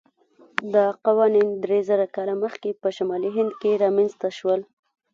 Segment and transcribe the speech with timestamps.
[0.73, 4.61] دا قوانین درېزره کاله مخکې په شمالي هند کې رامنځته شول.